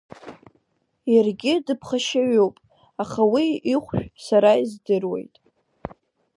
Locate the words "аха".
3.01-3.21